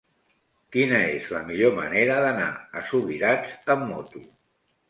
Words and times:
Quina 0.75 1.01
és 1.17 1.27
la 1.35 1.41
millor 1.51 1.75
manera 1.81 2.17
d'anar 2.25 2.49
a 2.81 2.83
Subirats 2.89 3.73
amb 3.77 3.89
moto? 3.93 4.27